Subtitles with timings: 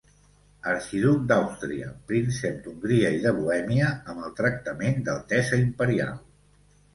[0.69, 6.19] Arxiduc d'Àustria, príncep d'Hongria i de Bohèmia amb el tractament d'altesa imperial.